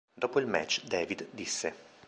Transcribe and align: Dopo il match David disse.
Dopo 0.15 0.39
il 0.39 0.47
match 0.47 0.83
David 0.85 1.27
disse. 1.29 1.75